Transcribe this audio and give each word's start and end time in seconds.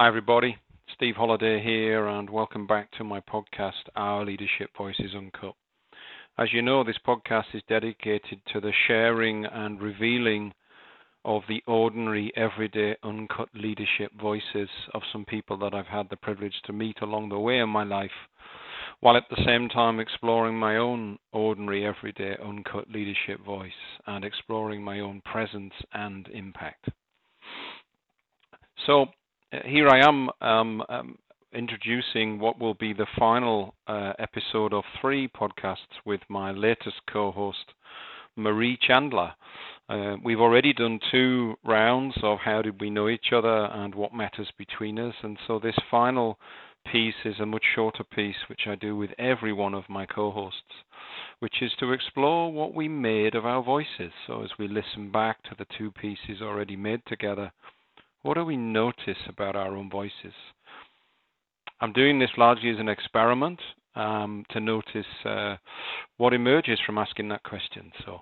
Hi, 0.00 0.08
everybody. 0.08 0.56
Steve 0.94 1.16
Holliday 1.16 1.62
here, 1.62 2.06
and 2.06 2.30
welcome 2.30 2.66
back 2.66 2.90
to 2.92 3.04
my 3.04 3.20
podcast, 3.20 3.82
Our 3.96 4.24
Leadership 4.24 4.70
Voices 4.74 5.14
Uncut. 5.14 5.52
As 6.38 6.54
you 6.54 6.62
know, 6.62 6.82
this 6.82 6.96
podcast 7.06 7.44
is 7.52 7.60
dedicated 7.68 8.40
to 8.50 8.62
the 8.62 8.72
sharing 8.86 9.44
and 9.44 9.78
revealing 9.78 10.54
of 11.26 11.42
the 11.50 11.62
ordinary, 11.66 12.32
everyday, 12.34 12.96
uncut 13.02 13.50
leadership 13.52 14.10
voices 14.18 14.70
of 14.94 15.02
some 15.12 15.26
people 15.26 15.58
that 15.58 15.74
I've 15.74 15.84
had 15.84 16.08
the 16.08 16.16
privilege 16.16 16.56
to 16.64 16.72
meet 16.72 17.02
along 17.02 17.28
the 17.28 17.38
way 17.38 17.58
in 17.58 17.68
my 17.68 17.84
life, 17.84 18.10
while 19.00 19.18
at 19.18 19.28
the 19.28 19.44
same 19.44 19.68
time 19.68 20.00
exploring 20.00 20.58
my 20.58 20.78
own 20.78 21.18
ordinary, 21.32 21.84
everyday, 21.84 22.38
uncut 22.42 22.90
leadership 22.90 23.44
voice 23.44 23.70
and 24.06 24.24
exploring 24.24 24.82
my 24.82 25.00
own 25.00 25.20
presence 25.26 25.74
and 25.92 26.26
impact. 26.28 26.86
So, 28.86 29.08
here 29.64 29.88
I 29.88 30.06
am 30.06 30.30
um, 30.40 30.82
um, 30.88 31.18
introducing 31.52 32.38
what 32.38 32.60
will 32.60 32.74
be 32.74 32.92
the 32.92 33.06
final 33.18 33.74
uh, 33.88 34.12
episode 34.18 34.72
of 34.72 34.84
three 35.00 35.28
podcasts 35.28 35.98
with 36.04 36.20
my 36.28 36.52
latest 36.52 37.00
co-host, 37.12 37.74
Marie 38.36 38.78
Chandler. 38.80 39.32
Uh, 39.88 40.16
we've 40.22 40.40
already 40.40 40.72
done 40.72 41.00
two 41.10 41.56
rounds 41.64 42.14
of 42.22 42.38
how 42.38 42.62
did 42.62 42.80
we 42.80 42.90
know 42.90 43.08
each 43.08 43.32
other 43.32 43.64
and 43.72 43.92
what 43.92 44.14
matters 44.14 44.48
between 44.56 45.00
us, 45.00 45.14
and 45.22 45.36
so 45.48 45.58
this 45.58 45.78
final 45.90 46.38
piece 46.90 47.14
is 47.24 47.40
a 47.40 47.46
much 47.46 47.64
shorter 47.74 48.04
piece, 48.04 48.36
which 48.48 48.62
I 48.68 48.76
do 48.76 48.96
with 48.96 49.10
every 49.18 49.52
one 49.52 49.74
of 49.74 49.88
my 49.88 50.06
co-hosts, 50.06 50.84
which 51.40 51.56
is 51.60 51.72
to 51.80 51.92
explore 51.92 52.52
what 52.52 52.72
we 52.72 52.86
made 52.86 53.34
of 53.34 53.44
our 53.44 53.64
voices. 53.64 54.12
So 54.28 54.44
as 54.44 54.50
we 54.60 54.68
listen 54.68 55.10
back 55.10 55.42
to 55.44 55.56
the 55.58 55.66
two 55.76 55.90
pieces 55.90 56.40
already 56.40 56.76
made 56.76 57.02
together, 57.06 57.50
what 58.22 58.34
do 58.34 58.44
we 58.44 58.56
notice 58.56 59.18
about 59.28 59.56
our 59.56 59.76
own 59.76 59.90
voices? 59.90 60.34
I'm 61.80 61.92
doing 61.92 62.18
this 62.18 62.30
largely 62.36 62.70
as 62.70 62.78
an 62.78 62.88
experiment 62.88 63.60
um, 63.94 64.44
to 64.50 64.60
notice 64.60 65.06
uh, 65.24 65.56
what 66.18 66.34
emerges 66.34 66.78
from 66.84 66.98
asking 66.98 67.28
that 67.28 67.42
question. 67.42 67.90
So 68.04 68.20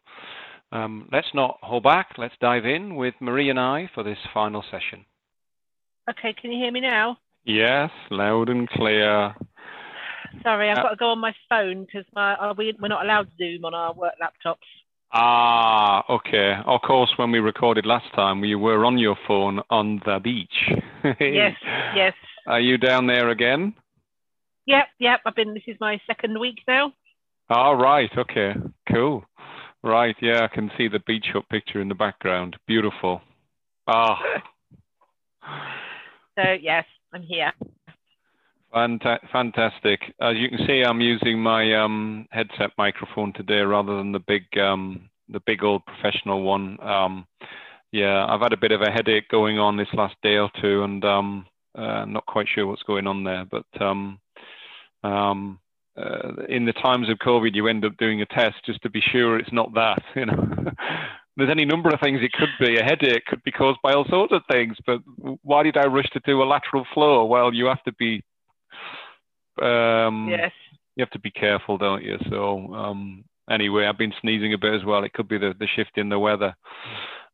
um, 0.70 1.08
let's 1.12 1.28
not 1.34 1.58
hold 1.62 1.82
back. 1.82 2.10
Let's 2.16 2.34
dive 2.40 2.66
in 2.66 2.94
with 2.94 3.14
Marie 3.20 3.50
and 3.50 3.58
I 3.58 3.90
for 3.94 4.02
this 4.02 4.18
final 4.32 4.62
session. 4.70 5.04
Okay, 6.08 6.34
can 6.40 6.52
you 6.52 6.58
hear 6.62 6.72
me 6.72 6.80
now? 6.80 7.18
Yes, 7.44 7.90
loud 8.10 8.48
and 8.48 8.68
clear. 8.68 9.34
Sorry, 10.42 10.70
I've 10.70 10.78
uh, 10.78 10.82
got 10.82 10.90
to 10.90 10.96
go 10.96 11.10
on 11.10 11.18
my 11.18 11.34
phone 11.48 11.84
because 11.84 12.04
uh, 12.16 12.54
we, 12.56 12.74
we're 12.80 12.88
not 12.88 13.04
allowed 13.04 13.24
to 13.24 13.36
Zoom 13.38 13.64
on 13.64 13.74
our 13.74 13.92
work 13.94 14.14
laptops. 14.22 14.56
Ah, 15.12 16.04
okay. 16.10 16.54
Of 16.66 16.82
course, 16.82 17.10
when 17.16 17.30
we 17.30 17.38
recorded 17.38 17.86
last 17.86 18.12
time, 18.14 18.44
you 18.44 18.58
were 18.58 18.84
on 18.84 18.98
your 18.98 19.16
phone 19.26 19.60
on 19.70 20.02
the 20.04 20.18
beach. 20.22 20.70
yes, 21.20 21.56
yes. 21.94 22.12
Are 22.46 22.60
you 22.60 22.76
down 22.76 23.06
there 23.06 23.30
again? 23.30 23.74
Yep, 24.66 24.84
yep. 24.98 25.20
I've 25.24 25.34
been. 25.34 25.54
This 25.54 25.62
is 25.66 25.76
my 25.80 25.98
second 26.06 26.38
week 26.38 26.58
now. 26.68 26.92
All 27.48 27.76
right. 27.76 28.10
Okay. 28.18 28.52
Cool. 28.92 29.24
Right. 29.82 30.16
Yeah, 30.20 30.44
I 30.44 30.54
can 30.54 30.70
see 30.76 30.88
the 30.88 31.00
beach 31.06 31.26
hut 31.32 31.48
picture 31.48 31.80
in 31.80 31.88
the 31.88 31.94
background. 31.94 32.56
Beautiful. 32.66 33.22
Ah. 33.86 34.18
so 36.38 36.42
yes, 36.60 36.84
I'm 37.14 37.22
here. 37.22 37.52
Fanta- 38.74 39.30
fantastic. 39.32 40.00
As 40.20 40.36
you 40.36 40.48
can 40.48 40.66
see, 40.66 40.82
I'm 40.82 41.00
using 41.00 41.40
my 41.40 41.74
um, 41.74 42.26
headset 42.30 42.70
microphone 42.76 43.32
today 43.32 43.60
rather 43.60 43.96
than 43.96 44.12
the 44.12 44.20
big, 44.20 44.44
um, 44.58 45.08
the 45.28 45.40
big 45.46 45.64
old 45.64 45.82
professional 45.86 46.42
one. 46.42 46.78
Um, 46.82 47.26
yeah, 47.92 48.26
I've 48.28 48.40
had 48.40 48.52
a 48.52 48.58
bit 48.58 48.72
of 48.72 48.82
a 48.82 48.90
headache 48.90 49.28
going 49.30 49.58
on 49.58 49.76
this 49.76 49.88
last 49.94 50.16
day 50.22 50.36
or 50.36 50.50
two, 50.60 50.82
and 50.82 51.02
um, 51.04 51.46
uh, 51.74 52.04
not 52.04 52.26
quite 52.26 52.46
sure 52.54 52.66
what's 52.66 52.82
going 52.82 53.06
on 53.06 53.24
there. 53.24 53.46
But 53.50 53.64
um, 53.80 54.20
um, 55.02 55.58
uh, 55.96 56.44
in 56.48 56.66
the 56.66 56.74
times 56.74 57.08
of 57.08 57.18
COVID, 57.18 57.54
you 57.54 57.66
end 57.68 57.86
up 57.86 57.96
doing 57.96 58.20
a 58.20 58.26
test 58.26 58.56
just 58.66 58.82
to 58.82 58.90
be 58.90 59.00
sure 59.00 59.38
it's 59.38 59.52
not 59.52 59.72
that. 59.74 60.02
You 60.14 60.26
know, 60.26 60.72
there's 61.36 61.50
any 61.50 61.64
number 61.64 61.88
of 61.88 62.00
things 62.00 62.18
it 62.20 62.32
could 62.32 62.48
be. 62.58 62.78
A 62.78 62.82
headache 62.82 63.24
could 63.26 63.42
be 63.44 63.52
caused 63.52 63.78
by 63.80 63.92
all 63.92 64.04
sorts 64.10 64.32
of 64.32 64.42
things. 64.50 64.76
But 64.84 64.98
why 65.42 65.62
did 65.62 65.76
I 65.76 65.86
rush 65.86 66.10
to 66.10 66.20
do 66.26 66.42
a 66.42 66.44
lateral 66.44 66.84
flow? 66.92 67.24
Well, 67.26 67.54
you 67.54 67.66
have 67.66 67.82
to 67.84 67.92
be 67.92 68.24
um, 69.62 70.28
yes. 70.28 70.52
You 70.96 71.02
have 71.02 71.10
to 71.10 71.20
be 71.20 71.30
careful, 71.30 71.78
don't 71.78 72.02
you? 72.02 72.16
So 72.28 72.74
um, 72.74 73.24
anyway, 73.48 73.86
I've 73.86 73.98
been 73.98 74.14
sneezing 74.20 74.52
a 74.52 74.58
bit 74.58 74.74
as 74.74 74.84
well. 74.84 75.04
It 75.04 75.12
could 75.12 75.28
be 75.28 75.38
the, 75.38 75.54
the 75.58 75.68
shift 75.76 75.96
in 75.96 76.08
the 76.08 76.18
weather. 76.18 76.56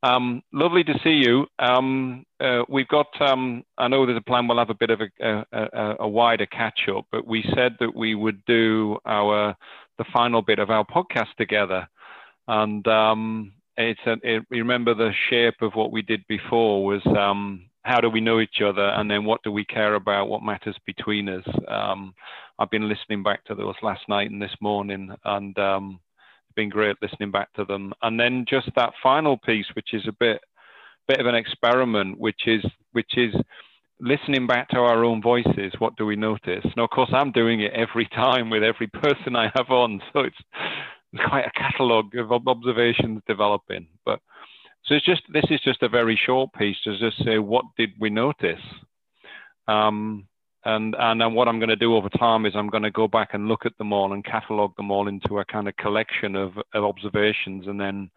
Um, 0.02 0.42
lovely 0.52 0.84
to 0.84 0.98
see 1.02 1.22
you. 1.24 1.46
Um, 1.58 2.26
uh, 2.38 2.62
we've 2.68 2.88
got, 2.88 3.06
um, 3.22 3.64
I 3.78 3.88
know 3.88 4.04
there's 4.04 4.18
a 4.18 4.20
plan, 4.20 4.46
we'll 4.46 4.58
have 4.58 4.68
a 4.68 4.74
bit 4.74 4.90
of 4.90 5.00
a, 5.00 5.44
a, 5.50 5.96
a, 6.00 6.08
wider 6.08 6.44
catch 6.44 6.80
up, 6.94 7.06
but 7.10 7.26
we 7.26 7.42
said 7.54 7.76
that 7.80 7.96
we 7.96 8.14
would 8.14 8.44
do 8.44 8.98
our, 9.06 9.56
the 9.96 10.04
final 10.12 10.42
bit 10.42 10.58
of 10.58 10.68
our 10.68 10.84
podcast 10.84 11.34
together. 11.38 11.88
And 12.48 12.86
um, 12.86 13.52
it's 13.78 14.00
a, 14.06 14.16
it, 14.22 14.42
remember 14.50 14.92
the 14.92 15.12
shape 15.30 15.62
of 15.62 15.72
what 15.74 15.90
we 15.90 16.02
did 16.02 16.22
before 16.28 16.84
was 16.84 17.00
um, 17.06 17.64
how 17.84 18.00
do 18.00 18.08
we 18.08 18.20
know 18.20 18.40
each 18.40 18.62
other, 18.64 18.88
and 18.96 19.10
then 19.10 19.24
what 19.24 19.42
do 19.42 19.52
we 19.52 19.64
care 19.64 19.94
about, 19.94 20.28
what 20.28 20.42
matters 20.42 20.76
between 20.86 21.28
us. 21.28 21.44
Um, 21.68 22.14
I've 22.58 22.70
been 22.70 22.88
listening 22.88 23.22
back 23.22 23.44
to 23.44 23.54
those 23.54 23.74
last 23.82 24.02
night 24.08 24.30
and 24.30 24.40
this 24.40 24.54
morning, 24.60 25.10
and 25.24 25.58
um, 25.58 26.00
it's 26.16 26.54
been 26.54 26.70
great 26.70 26.96
listening 27.02 27.30
back 27.30 27.52
to 27.54 27.64
them. 27.66 27.92
And 28.02 28.18
then 28.18 28.46
just 28.48 28.70
that 28.76 28.94
final 29.02 29.36
piece, 29.36 29.66
which 29.74 29.92
is 29.92 30.02
a 30.08 30.12
bit, 30.12 30.40
bit 31.08 31.20
of 31.20 31.26
an 31.26 31.34
experiment, 31.34 32.18
which 32.18 32.46
is, 32.46 32.64
which 32.92 33.18
is 33.18 33.34
listening 34.00 34.46
back 34.46 34.70
to 34.70 34.78
our 34.78 35.04
own 35.04 35.20
voices. 35.20 35.74
What 35.78 35.96
do 35.96 36.06
we 36.06 36.16
notice? 36.16 36.64
Now, 36.78 36.84
of 36.84 36.90
course, 36.90 37.10
I'm 37.12 37.32
doing 37.32 37.60
it 37.60 37.72
every 37.74 38.06
time 38.06 38.48
with 38.48 38.62
every 38.62 38.86
person 39.02 39.36
I 39.36 39.52
have 39.54 39.68
on, 39.68 40.00
so 40.14 40.20
it's, 40.20 40.40
it's 41.12 41.22
quite 41.28 41.44
a 41.44 41.50
catalogue 41.50 42.14
of 42.16 42.32
observations 42.32 43.20
developing, 43.26 43.88
but 44.06 44.20
so 44.86 44.94
it's 44.94 45.06
just 45.06 45.22
this 45.32 45.44
is 45.50 45.60
just 45.60 45.82
a 45.82 45.88
very 45.88 46.18
short 46.26 46.52
piece 46.52 46.76
to 46.84 46.98
just 46.98 47.24
say 47.24 47.38
what 47.38 47.64
did 47.76 47.90
we 47.98 48.10
notice, 48.10 48.60
um, 49.66 50.26
and 50.64 50.94
and 50.98 51.20
then 51.20 51.34
what 51.34 51.48
I'm 51.48 51.58
going 51.58 51.70
to 51.70 51.76
do 51.76 51.94
over 51.94 52.08
time 52.10 52.44
is 52.46 52.54
I'm 52.54 52.68
going 52.68 52.82
to 52.82 52.90
go 52.90 53.08
back 53.08 53.30
and 53.32 53.48
look 53.48 53.64
at 53.64 53.76
them 53.78 53.92
all 53.92 54.12
and 54.12 54.24
catalogue 54.24 54.76
them 54.76 54.90
all 54.90 55.08
into 55.08 55.38
a 55.38 55.44
kind 55.44 55.68
of 55.68 55.76
collection 55.76 56.36
of, 56.36 56.52
of 56.74 56.84
observations, 56.84 57.66
and 57.66 57.80
then 57.80 58.10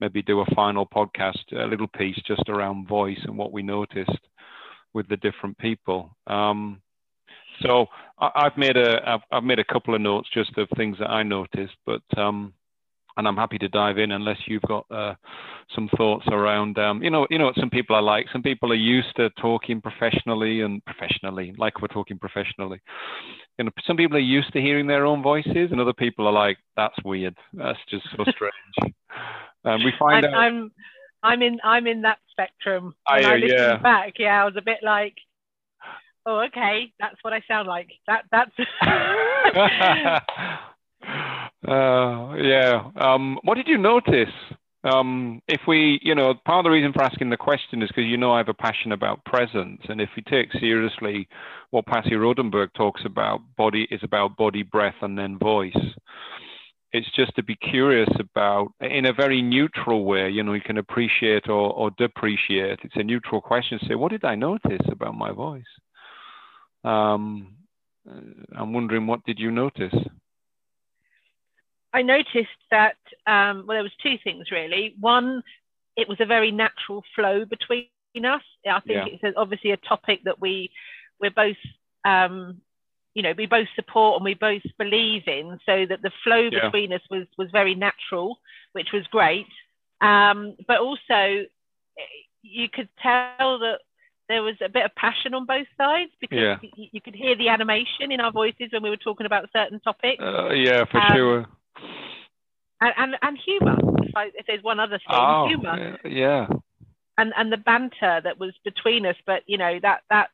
maybe 0.00 0.22
do 0.22 0.40
a 0.40 0.54
final 0.54 0.86
podcast, 0.86 1.38
a 1.52 1.66
little 1.66 1.88
piece 1.88 2.20
just 2.26 2.48
around 2.48 2.88
voice 2.88 3.20
and 3.24 3.36
what 3.36 3.52
we 3.52 3.62
noticed 3.62 4.10
with 4.92 5.08
the 5.08 5.16
different 5.18 5.56
people. 5.58 6.16
Um, 6.26 6.80
so 7.62 7.86
I, 8.18 8.44
have 8.44 8.56
made 8.56 8.76
a 8.76 9.00
I've, 9.06 9.20
I've, 9.30 9.44
made 9.44 9.58
a 9.58 9.64
couple 9.64 9.94
of 9.94 10.00
notes 10.00 10.28
just 10.32 10.56
of 10.56 10.68
things 10.76 10.98
that 10.98 11.10
I 11.10 11.22
noticed, 11.22 11.76
but 11.84 12.02
um, 12.16 12.54
and 13.16 13.26
I'm 13.26 13.36
happy 13.36 13.58
to 13.58 13.68
dive 13.68 13.98
in 13.98 14.12
unless 14.12 14.38
you've 14.46 14.62
got 14.62 14.86
uh, 14.90 15.14
some 15.74 15.88
thoughts 15.96 16.26
around, 16.30 16.78
um, 16.78 17.02
you 17.02 17.10
know, 17.10 17.26
you 17.30 17.38
know 17.38 17.46
what 17.46 17.56
some 17.56 17.70
people 17.70 17.96
are 17.96 18.02
like. 18.02 18.26
Some 18.32 18.42
people 18.42 18.72
are 18.72 18.76
used 18.76 19.14
to 19.16 19.30
talking 19.40 19.80
professionally 19.80 20.60
and 20.62 20.84
professionally, 20.84 21.54
like 21.58 21.80
we're 21.80 21.88
talking 21.88 22.18
professionally. 22.18 22.80
You 23.58 23.64
know, 23.64 23.70
some 23.86 23.96
people 23.96 24.16
are 24.16 24.20
used 24.20 24.52
to 24.52 24.60
hearing 24.60 24.86
their 24.86 25.06
own 25.06 25.22
voices, 25.22 25.68
and 25.70 25.80
other 25.80 25.92
people 25.92 26.26
are 26.26 26.32
like, 26.32 26.58
"That's 26.76 26.96
weird. 27.04 27.36
That's 27.52 27.78
just 27.88 28.06
so 28.16 28.24
strange." 28.30 28.94
um, 29.64 29.84
we 29.84 29.92
find 29.98 30.24
I'm, 30.26 30.34
out. 30.34 30.40
I'm, 30.40 30.72
I'm 31.22 31.42
in, 31.42 31.60
I'm 31.62 31.86
in 31.86 32.02
that 32.02 32.18
spectrum. 32.30 32.94
When 33.10 33.24
I, 33.24 33.32
I 33.32 33.34
listened 33.36 33.58
yeah. 33.58 33.76
back, 33.76 34.14
yeah, 34.18 34.42
I 34.42 34.44
was 34.44 34.54
a 34.56 34.62
bit 34.62 34.78
like, 34.82 35.14
"Oh, 36.24 36.40
okay, 36.46 36.92
that's 36.98 37.16
what 37.22 37.32
I 37.32 37.42
sound 37.46 37.68
like." 37.68 37.90
That, 38.06 38.24
that's. 38.30 38.52
Uh, 41.70 42.34
yeah. 42.36 42.90
Um, 42.96 43.38
what 43.44 43.56
did 43.56 43.68
you 43.68 43.78
notice? 43.78 44.34
Um, 44.84 45.42
if 45.48 45.62
we, 45.68 46.00
you 46.02 46.14
know, 46.14 46.34
part 46.46 46.60
of 46.60 46.64
the 46.64 46.70
reason 46.70 46.92
for 46.92 47.02
asking 47.02 47.30
the 47.30 47.38
question 47.38 47.82
is 47.82 47.88
because 47.90 48.06
you 48.06 48.18
know 48.18 48.32
I 48.32 48.38
have 48.38 48.48
a 48.48 48.54
passion 48.54 48.92
about 48.92 49.24
presence, 49.26 49.82
and 49.88 50.00
if 50.00 50.10
we 50.16 50.22
take 50.22 50.52
seriously 50.54 51.28
what 51.70 51.86
Patsy 51.86 52.12
Rodenburg 52.12 52.70
talks 52.74 53.02
about, 53.06 53.40
body 53.58 53.88
is 53.90 54.00
about 54.04 54.36
body, 54.36 54.64
breath, 54.64 54.96
and 55.02 55.18
then 55.18 55.38
voice. 55.38 55.76
It's 56.92 57.10
just 57.16 57.36
to 57.36 57.42
be 57.44 57.56
curious 57.56 58.08
about, 58.20 58.72
in 58.80 59.06
a 59.06 59.12
very 59.12 59.42
neutral 59.42 60.04
way. 60.04 60.30
You 60.30 60.44
know, 60.44 60.54
you 60.54 60.60
can 60.62 60.78
appreciate 60.78 61.48
or, 61.48 61.72
or 61.72 61.90
depreciate. 61.98 62.80
It's 62.84 62.96
a 62.96 63.04
neutral 63.04 63.40
question. 63.40 63.78
Say, 63.88 63.94
what 63.96 64.10
did 64.12 64.24
I 64.24 64.34
notice 64.34 64.82
about 64.90 65.14
my 65.16 65.32
voice? 65.32 65.62
Um, 66.84 67.56
I'm 68.56 68.72
wondering, 68.72 69.06
what 69.06 69.24
did 69.24 69.38
you 69.38 69.52
notice? 69.52 69.94
I 71.92 72.02
noticed 72.02 72.48
that 72.70 72.96
um, 73.26 73.64
well, 73.66 73.76
there 73.76 73.82
was 73.82 73.92
two 74.02 74.16
things 74.22 74.50
really. 74.50 74.94
One, 75.00 75.42
it 75.96 76.08
was 76.08 76.18
a 76.20 76.26
very 76.26 76.50
natural 76.50 77.02
flow 77.14 77.44
between 77.44 77.86
us. 78.16 78.42
I 78.66 78.80
think 78.80 79.20
yeah. 79.22 79.28
it's 79.28 79.36
obviously 79.36 79.72
a 79.72 79.76
topic 79.76 80.20
that 80.24 80.40
we 80.40 80.70
we're 81.20 81.30
both 81.30 81.56
um, 82.04 82.60
you 83.14 83.22
know 83.22 83.32
we 83.36 83.46
both 83.46 83.68
support 83.74 84.16
and 84.16 84.24
we 84.24 84.34
both 84.34 84.62
believe 84.78 85.22
in, 85.26 85.58
so 85.66 85.86
that 85.86 86.02
the 86.02 86.12
flow 86.24 86.48
yeah. 86.50 86.64
between 86.64 86.92
us 86.92 87.02
was 87.10 87.26
was 87.36 87.48
very 87.50 87.74
natural, 87.74 88.38
which 88.72 88.88
was 88.92 89.06
great. 89.10 89.46
Um, 90.00 90.56
but 90.66 90.78
also, 90.78 91.44
you 92.42 92.68
could 92.72 92.88
tell 93.02 93.58
that 93.58 93.80
there 94.28 94.42
was 94.42 94.54
a 94.64 94.68
bit 94.68 94.84
of 94.84 94.94
passion 94.94 95.34
on 95.34 95.44
both 95.44 95.66
sides 95.76 96.12
because 96.20 96.38
yeah. 96.38 96.56
you, 96.76 96.88
you, 96.92 97.00
could 97.00 97.16
hear 97.16 97.36
the 97.36 97.48
animation 97.48 98.12
in 98.12 98.20
our 98.20 98.30
voices 98.30 98.68
when 98.70 98.82
we 98.82 98.88
were 98.88 98.96
talking 98.96 99.26
about 99.26 99.50
certain 99.52 99.80
topics. 99.80 100.22
Uh, 100.22 100.50
yeah, 100.50 100.84
for 100.84 100.98
um, 100.98 101.12
sure. 101.12 101.46
And 102.80 102.94
and, 102.96 103.16
and 103.22 103.38
humour. 103.44 103.76
If, 104.02 104.16
I, 104.16 104.24
if, 104.34 104.46
there's 104.46 104.62
one 104.62 104.80
other 104.80 104.98
thing, 104.98 105.16
oh, 105.16 105.46
humour. 105.48 105.98
Yeah. 106.04 106.46
And 107.18 107.32
and 107.36 107.52
the 107.52 107.58
banter 107.58 108.20
that 108.22 108.38
was 108.38 108.52
between 108.64 109.06
us, 109.06 109.16
but 109.26 109.42
you 109.46 109.58
know 109.58 109.78
that 109.82 110.02
that's 110.08 110.32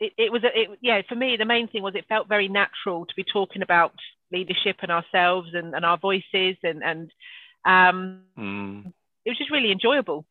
it, 0.00 0.12
it 0.18 0.32
was 0.32 0.42
a, 0.44 0.48
it, 0.48 0.78
yeah 0.80 1.02
for 1.08 1.14
me 1.14 1.36
the 1.36 1.44
main 1.44 1.68
thing 1.68 1.82
was 1.82 1.94
it 1.94 2.06
felt 2.08 2.28
very 2.28 2.48
natural 2.48 3.06
to 3.06 3.14
be 3.14 3.24
talking 3.24 3.62
about 3.62 3.94
leadership 4.32 4.76
and 4.82 4.90
ourselves 4.90 5.50
and, 5.54 5.74
and 5.74 5.84
our 5.84 5.98
voices 5.98 6.56
and 6.62 6.82
and 6.82 7.10
um, 7.64 8.20
mm. 8.38 8.84
it 9.24 9.30
was 9.30 9.38
just 9.38 9.50
really 9.50 9.72
enjoyable 9.72 10.26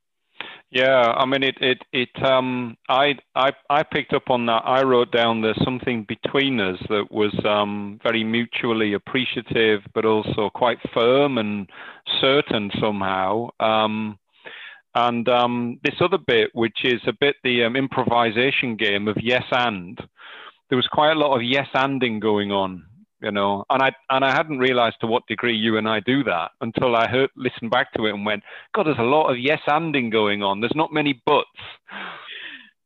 yeah, 0.73 1.13
I 1.15 1.25
mean 1.25 1.43
it. 1.43 1.57
It. 1.61 1.83
It. 1.93 2.23
Um. 2.23 2.75
I. 2.89 3.15
I. 3.35 3.51
I 3.69 3.83
picked 3.83 4.13
up 4.13 4.29
on 4.29 4.47
that. 4.47 4.63
I 4.65 4.81
wrote 4.83 5.11
down 5.11 5.41
there's 5.41 5.63
something 5.63 6.05
between 6.07 6.59
us 6.59 6.79
that 6.89 7.11
was 7.11 7.33
um 7.45 7.99
very 8.01 8.23
mutually 8.23 8.93
appreciative, 8.93 9.81
but 9.93 10.05
also 10.05 10.49
quite 10.49 10.79
firm 10.93 11.37
and 11.37 11.69
certain 12.19 12.71
somehow. 12.81 13.49
Um. 13.59 14.17
And 14.95 15.27
um, 15.27 15.79
this 15.83 15.95
other 16.01 16.19
bit, 16.19 16.51
which 16.53 16.79
is 16.83 17.01
a 17.07 17.13
bit 17.19 17.37
the 17.43 17.63
um, 17.63 17.75
improvisation 17.75 18.75
game 18.75 19.07
of 19.07 19.17
yes 19.19 19.43
and, 19.51 19.99
there 20.69 20.75
was 20.75 20.87
quite 20.91 21.11
a 21.11 21.19
lot 21.19 21.35
of 21.35 21.41
yes 21.41 21.67
anding 21.73 22.19
going 22.19 22.51
on 22.51 22.83
you 23.23 23.31
know 23.31 23.63
and 23.69 23.81
i 23.81 23.91
and 24.09 24.23
i 24.23 24.31
hadn't 24.31 24.59
realized 24.59 24.97
to 24.99 25.07
what 25.07 25.25
degree 25.27 25.55
you 25.55 25.77
and 25.77 25.87
i 25.87 25.99
do 26.01 26.23
that 26.23 26.51
until 26.61 26.95
i 26.95 27.07
heard 27.07 27.29
listened 27.35 27.71
back 27.71 27.91
to 27.93 28.05
it 28.05 28.13
and 28.13 28.25
went 28.25 28.43
god 28.75 28.85
there's 28.85 28.97
a 28.99 29.03
lot 29.03 29.31
of 29.31 29.39
yes 29.39 29.61
anding 29.67 30.11
going 30.11 30.43
on. 30.43 30.59
There's 30.59 30.75
not 30.75 30.93
many 30.93 31.21
buts 31.25 31.47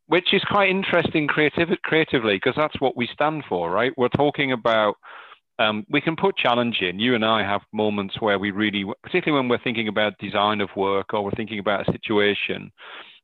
which 0.08 0.34
is 0.34 0.42
quite 0.46 0.70
interesting 0.70 1.28
creative, 1.28 1.68
creatively 1.84 2.36
because 2.36 2.56
that's 2.56 2.80
what 2.80 2.96
we 2.96 3.10
stand 3.12 3.44
for 3.50 3.70
right? 3.72 3.92
We're 3.98 4.10
talking 4.10 4.52
about 4.52 4.96
um, 5.60 5.86
we 5.90 6.02
can 6.02 6.16
put 6.16 6.38
challenge 6.38 6.78
in. 6.82 7.00
You 7.00 7.16
and 7.16 7.26
i 7.26 7.42
have 7.42 7.62
moments 7.74 8.22
where 8.22 8.40
we 8.40 8.52
really 8.52 8.86
particularly 9.04 9.42
when 9.42 9.50
we're 9.50 9.64
thinking 9.64 9.88
about 9.88 10.18
design 10.20 10.62
of 10.62 10.70
work 10.76 11.14
or 11.14 11.24
we're 11.24 11.32
thinking 11.32 11.60
about 11.60 11.88
a 11.88 11.92
situation 11.92 12.72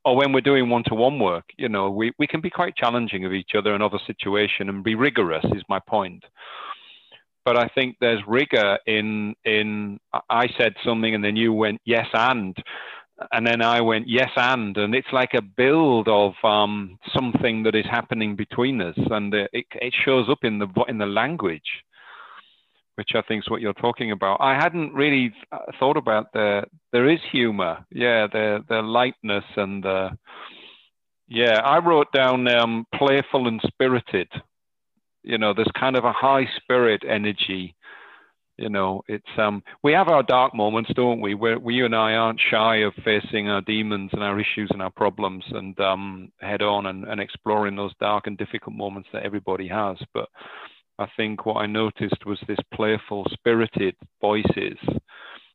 or 0.05 0.17
when 0.17 0.33
we're 0.33 0.41
doing 0.41 0.69
one-to-one 0.69 1.17
work, 1.17 1.45
you 1.57 1.69
know, 1.69 1.89
we, 1.89 2.11
we 2.19 2.27
can 2.27 2.41
be 2.41 2.49
quite 2.49 2.75
challenging 2.75 3.23
of 3.23 3.31
each 3.31 3.51
other 3.57 3.73
in 3.73 3.81
other 3.81 3.99
situation 4.05 4.67
and 4.67 4.83
be 4.83 4.95
rigorous 4.95 5.45
is 5.55 5.63
my 5.69 5.79
point 5.87 6.25
but 7.45 7.57
I 7.57 7.67
think 7.75 7.97
there's 7.99 8.21
rigor 8.27 8.77
in 8.85 9.35
in 9.45 9.99
I 10.29 10.47
said 10.57 10.73
something 10.85 11.13
and 11.13 11.23
then 11.23 11.35
you 11.35 11.53
went 11.53 11.81
yes 11.85 12.07
and 12.13 12.55
and 13.31 13.45
then 13.45 13.61
I 13.61 13.81
went 13.81 14.07
yes 14.07 14.29
and 14.35 14.75
and 14.77 14.95
it's 14.95 15.11
like 15.11 15.33
a 15.33 15.41
build 15.41 16.07
of 16.07 16.33
um, 16.43 16.97
something 17.13 17.63
that 17.63 17.75
is 17.75 17.85
happening 17.85 18.35
between 18.35 18.81
us 18.81 18.97
and 18.97 19.33
it, 19.33 19.49
it 19.53 19.93
shows 20.05 20.27
up 20.29 20.39
in 20.43 20.59
the 20.59 20.67
in 20.87 20.97
the 20.97 21.05
language 21.05 21.83
which 22.95 23.11
I 23.15 23.21
think 23.21 23.43
is 23.43 23.49
what 23.49 23.61
you're 23.61 23.73
talking 23.73 24.11
about. 24.11 24.37
I 24.39 24.53
hadn't 24.53 24.93
really 24.93 25.33
uh, 25.51 25.57
thought 25.79 25.97
about 25.97 26.31
the 26.33 26.63
there 26.91 27.09
is 27.09 27.19
humor, 27.31 27.85
yeah, 27.91 28.27
the 28.31 28.63
the 28.69 28.81
lightness 28.81 29.45
and 29.55 29.83
the 29.83 30.09
yeah. 31.27 31.59
I 31.63 31.79
wrote 31.79 32.11
down 32.13 32.47
um, 32.47 32.85
playful 32.93 33.47
and 33.47 33.59
spirited 33.65 34.27
you 35.23 35.37
know, 35.37 35.53
there's 35.53 35.71
kind 35.79 35.95
of 35.95 36.05
a 36.05 36.11
high 36.11 36.47
spirit 36.57 37.03
energy. 37.07 37.75
You 38.57 38.69
know, 38.69 39.01
it's 39.07 39.25
um, 39.37 39.63
we 39.83 39.93
have 39.93 40.09
our 40.09 40.21
dark 40.21 40.53
moments, 40.53 40.91
don't 40.95 41.21
we? 41.21 41.33
Where 41.33 41.57
we 41.57 41.83
and 41.83 41.95
I 41.95 42.13
aren't 42.13 42.39
shy 42.51 42.77
of 42.77 42.93
facing 43.03 43.49
our 43.49 43.61
demons 43.61 44.11
and 44.13 44.21
our 44.21 44.39
issues 44.39 44.69
and 44.69 44.81
our 44.81 44.91
problems 44.91 45.43
and 45.51 45.77
um, 45.79 46.31
head 46.39 46.61
on 46.61 46.85
and, 46.85 47.03
and 47.05 47.19
exploring 47.19 47.75
those 47.75 47.93
dark 47.99 48.27
and 48.27 48.37
difficult 48.37 48.75
moments 48.75 49.09
that 49.11 49.23
everybody 49.23 49.67
has. 49.67 49.97
But 50.13 50.29
I 50.99 51.07
think 51.17 51.45
what 51.45 51.57
I 51.57 51.65
noticed 51.65 52.25
was 52.27 52.39
this 52.47 52.59
playful, 52.73 53.25
spirited 53.31 53.95
voices. 54.21 54.77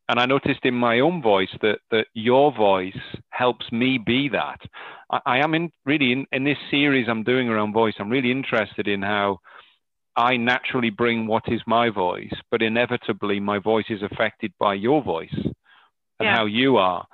And 0.09 0.19
I 0.19 0.25
noticed 0.25 0.61
in 0.63 0.73
my 0.73 1.01
own 1.01 1.21
voice 1.21 1.55
that, 1.61 1.79
that 1.91 2.07
your 2.15 2.51
voice 2.51 2.97
helps 3.29 3.71
me 3.71 3.99
be 4.03 4.27
that. 4.29 4.59
I, 5.11 5.19
I 5.25 5.37
am 5.37 5.53
in 5.53 5.71
really 5.85 6.11
in, 6.11 6.25
in 6.31 6.43
this 6.43 6.57
series 6.71 7.07
I'm 7.07 7.23
doing 7.23 7.47
around 7.47 7.73
voice, 7.73 7.93
I'm 7.99 8.09
really 8.09 8.31
interested 8.31 8.87
in 8.87 9.03
how 9.03 9.37
I 10.15 10.35
naturally 10.35 10.89
bring 10.89 11.27
what 11.27 11.43
is 11.47 11.61
my 11.67 11.91
voice, 11.91 12.33
but 12.49 12.63
inevitably 12.63 13.39
my 13.39 13.59
voice 13.59 13.85
is 13.89 14.01
affected 14.01 14.51
by 14.59 14.73
your 14.73 15.03
voice 15.03 15.33
and 15.35 15.53
yeah. 16.21 16.35
how 16.35 16.45
you 16.47 16.77
are. 16.77 17.05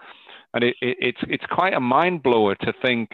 And 0.53 0.63
it, 0.63 0.75
it, 0.81 0.97
it's 1.01 1.21
it's 1.27 1.45
quite 1.51 1.73
a 1.73 1.81
mind 1.81 2.23
blower 2.23 2.55
to 2.55 2.73
think. 2.81 3.09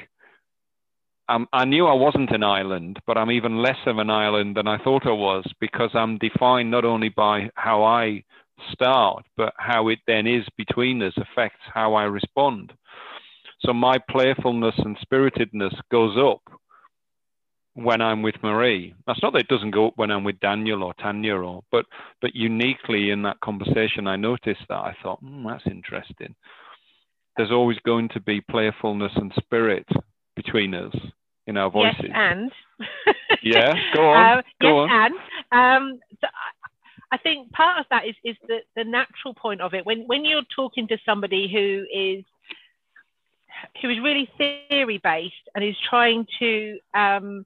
Um, 1.27 1.48
I 1.54 1.66
knew 1.66 1.88
I 1.88 1.94
wasn't 1.94 2.30
an 2.31 2.44
island, 2.44 3.00
but 3.07 3.18
I'm 3.18 3.31
even 3.31 3.63
less 3.63 3.77
of 3.88 3.98
an 3.98 4.12
island 4.12 4.57
than 4.57 4.68
I 4.68 4.77
thought 4.84 5.07
I 5.07 5.12
was 5.12 5.44
because 5.60 5.89
I'm 5.95 6.19
defined 6.19 6.69
not 6.69 6.86
only 6.86 7.10
by 7.10 7.50
how 7.56 7.84
I 7.84 8.24
start, 8.72 9.25
but 9.38 9.54
how 9.58 9.88
it 9.90 10.00
then 10.08 10.28
is 10.28 10.46
between 10.58 11.02
us 11.02 11.13
affects 11.18 11.62
how 11.74 11.94
I 11.94 12.04
respond. 12.04 12.74
So 13.66 13.74
my 13.74 13.98
playfulness 14.10 14.75
and 14.78 14.98
spiritedness 15.02 15.74
goes 15.92 16.18
up 16.18 16.42
when 17.74 18.02
I'm 18.02 18.22
with 18.22 18.36
Marie. 18.44 18.94
That's 19.08 19.22
not 19.22 19.34
that 19.34 19.42
it 19.42 19.48
doesn't 19.48 19.72
go 19.72 19.88
up 19.88 19.94
when 19.96 20.12
I'm 20.12 20.24
with 20.24 20.40
Daniel 20.40 20.84
or 20.84 20.94
Tanya, 20.96 21.36
or 21.36 21.63
but 21.72 21.86
but 22.22 22.36
uniquely 22.36 23.12
in 23.12 23.22
that 23.24 23.40
conversation, 23.42 24.08
I 24.08 24.16
noticed 24.16 24.62
that 24.69 24.75
I 24.75 24.96
thought, 25.02 25.24
mm, 25.24 25.48
that's 25.48 25.66
interesting. 25.68 26.36
There's 27.38 27.52
always 27.52 27.78
going 27.86 28.10
to 28.10 28.19
be 28.19 28.42
playfulness 28.42 29.13
and 29.16 29.31
spirit 29.38 29.88
between 30.36 30.74
us 30.74 30.96
in 31.48 31.58
our 31.58 31.69
voices. 31.69 32.02
Yes, 32.04 32.12
and 32.13 32.52
yeah, 33.44 33.74
go 33.96 34.10
on, 34.10 34.38
um, 34.38 34.44
go 34.62 34.86
yes, 34.86 34.92
on. 34.92 35.12
and 35.52 35.84
um, 35.94 36.00
so 36.19 36.28
I 37.12 37.18
think 37.18 37.52
part 37.52 37.80
of 37.80 37.86
that 37.92 38.08
is 38.08 38.16
is 38.24 38.38
the 38.48 38.60
the 38.75 38.84
natural 38.84 39.34
point 39.34 39.62
of 39.62 39.74
it. 39.74 39.86
When 39.86 40.08
when 40.08 40.25
you're 40.25 40.44
talking 40.56 40.88
to 40.88 40.98
somebody 41.06 41.52
who 41.52 41.86
is 41.94 42.24
who 43.81 43.90
is 43.90 44.00
really 44.00 44.30
theory 44.38 45.00
based 45.04 45.50
and 45.54 45.63
is 45.63 45.75
trying 45.90 46.25
to 46.40 46.80
um, 46.94 47.46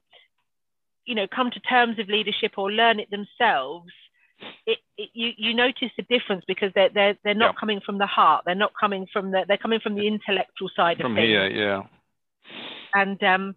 you 1.04 1.14
know 1.14 1.26
come 1.34 1.50
to 1.50 1.60
terms 1.60 1.98
of 1.98 2.08
leadership 2.08 2.52
or 2.56 2.70
learn 2.70 3.00
it 3.00 3.10
themselves 3.10 3.92
it, 4.66 4.78
it, 4.98 5.10
you 5.14 5.32
you 5.36 5.54
notice 5.54 5.90
the 5.96 6.02
difference 6.02 6.44
because 6.46 6.70
they're 6.74 6.90
they're 6.90 7.16
they're 7.24 7.34
not 7.34 7.54
yeah. 7.54 7.60
coming 7.60 7.80
from 7.84 7.98
the 7.98 8.06
heart. 8.06 8.44
They're 8.44 8.54
not 8.54 8.72
coming 8.78 9.06
from 9.12 9.30
the 9.30 9.44
they're 9.46 9.56
coming 9.56 9.80
from 9.80 9.94
the 9.94 10.06
intellectual 10.06 10.68
side 10.74 10.98
from 10.98 11.12
of 11.12 11.16
things. 11.16 11.28
here 11.28 11.48
yeah. 11.48 11.82
And 12.94 13.22
um 13.22 13.56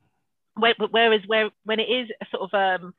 whereas 0.57 1.21
where 1.27 1.49
when 1.65 1.79
it 1.79 1.89
is 1.89 2.09
a 2.21 2.25
sort 2.31 2.51
of 2.51 2.81
um 2.81 2.93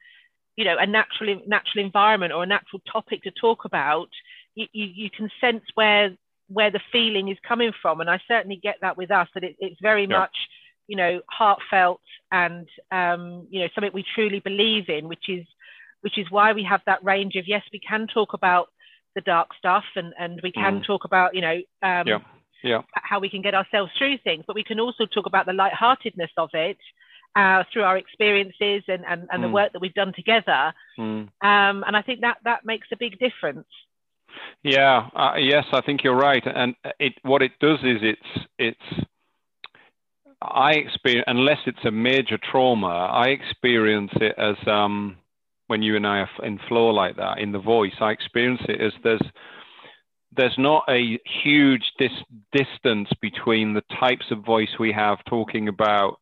you 0.60 0.64
know 0.64 0.76
a 0.78 0.86
natural 0.86 1.40
natural 1.46 1.84
environment 1.84 2.32
or 2.32 2.42
a 2.42 2.46
natural 2.46 2.80
topic 2.90 3.22
to 3.22 3.30
talk 3.32 3.64
about 3.64 4.10
you, 4.54 4.66
you, 4.72 4.86
you 5.02 5.10
can 5.10 5.28
sense 5.40 5.64
where 5.74 6.10
where 6.48 6.70
the 6.70 6.80
feeling 6.92 7.28
is 7.28 7.38
coming 7.46 7.72
from 7.82 8.00
and 8.00 8.10
i 8.10 8.18
certainly 8.28 8.58
get 8.68 8.76
that 8.80 8.96
with 8.96 9.10
us 9.10 9.28
that 9.34 9.44
it, 9.44 9.56
it's 9.60 9.80
very 9.80 10.06
yeah. 10.08 10.18
much 10.18 10.36
you 10.90 10.96
know, 10.96 11.20
heartfelt 11.30 12.00
and 12.32 12.68
um, 12.90 13.46
you 13.48 13.60
know 13.60 13.68
something 13.72 13.92
we 13.94 14.04
truly 14.12 14.40
believe 14.40 14.88
in, 14.88 15.06
which 15.06 15.28
is 15.28 15.46
which 16.00 16.18
is 16.18 16.26
why 16.30 16.52
we 16.52 16.64
have 16.68 16.80
that 16.84 17.02
range 17.04 17.36
of 17.36 17.46
yes, 17.46 17.62
we 17.72 17.78
can 17.78 18.08
talk 18.12 18.32
about 18.32 18.70
the 19.14 19.20
dark 19.20 19.50
stuff 19.56 19.84
and 19.94 20.12
and 20.18 20.40
we 20.42 20.50
can 20.50 20.80
mm. 20.80 20.84
talk 20.84 21.04
about 21.04 21.32
you 21.32 21.42
know 21.42 21.54
um, 21.84 22.08
yeah. 22.08 22.18
Yeah. 22.64 22.82
how 22.94 23.20
we 23.20 23.30
can 23.30 23.40
get 23.40 23.54
ourselves 23.54 23.92
through 23.96 24.18
things, 24.24 24.42
but 24.48 24.56
we 24.56 24.64
can 24.64 24.80
also 24.80 25.06
talk 25.06 25.26
about 25.26 25.46
the 25.46 25.52
lightheartedness 25.52 26.32
of 26.36 26.50
it 26.54 26.76
uh, 27.36 27.64
through 27.72 27.82
our 27.82 27.96
experiences 27.96 28.82
and, 28.88 29.04
and, 29.08 29.28
and 29.30 29.42
mm. 29.42 29.42
the 29.42 29.48
work 29.48 29.72
that 29.72 29.80
we've 29.80 29.94
done 29.94 30.12
together. 30.14 30.72
Mm. 30.98 31.28
Um, 31.42 31.84
and 31.86 31.96
I 31.96 32.02
think 32.02 32.20
that 32.20 32.38
that 32.44 32.64
makes 32.64 32.88
a 32.92 32.96
big 32.96 33.18
difference. 33.18 33.66
Yeah, 34.62 35.08
uh, 35.14 35.34
yes, 35.38 35.64
I 35.72 35.80
think 35.80 36.04
you're 36.04 36.16
right. 36.16 36.42
And 36.44 36.74
it 36.98 37.14
what 37.22 37.42
it 37.42 37.52
does 37.60 37.78
is 37.82 37.98
it's 38.02 38.46
it's 38.58 39.06
I 40.42 40.72
experience, 40.72 41.24
unless 41.26 41.58
it's 41.66 41.84
a 41.84 41.90
major 41.90 42.38
trauma, 42.38 42.86
I 42.86 43.28
experience 43.28 44.12
it 44.14 44.34
as 44.38 44.56
um, 44.66 45.16
when 45.66 45.82
you 45.82 45.96
and 45.96 46.06
I 46.06 46.20
are 46.20 46.30
in 46.42 46.58
flow 46.68 46.88
like 46.88 47.16
that 47.16 47.38
in 47.38 47.52
the 47.52 47.58
voice. 47.58 47.94
I 48.00 48.10
experience 48.10 48.62
it 48.68 48.80
as 48.80 48.92
there's 49.02 49.22
there's 50.36 50.54
not 50.58 50.84
a 50.88 51.18
huge 51.42 51.82
dis- 51.98 52.10
distance 52.52 53.08
between 53.20 53.74
the 53.74 53.82
types 53.98 54.26
of 54.30 54.44
voice 54.44 54.68
we 54.78 54.92
have 54.92 55.18
talking 55.24 55.66
about 55.66 56.20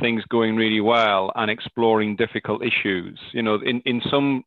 things 0.00 0.22
going 0.30 0.56
really 0.56 0.80
well 0.80 1.30
and 1.34 1.50
exploring 1.50 2.16
difficult 2.16 2.62
issues. 2.64 3.18
You 3.32 3.42
know, 3.42 3.58
in, 3.64 3.80
in 3.84 4.00
some 4.10 4.44